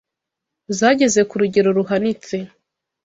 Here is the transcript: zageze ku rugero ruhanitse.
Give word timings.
zageze 0.77 1.21
ku 1.29 1.35
rugero 1.41 1.69
ruhanitse. 1.77 2.35